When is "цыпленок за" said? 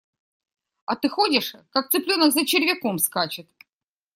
1.91-2.43